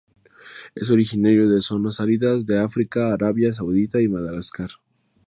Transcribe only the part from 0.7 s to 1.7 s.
Es originario de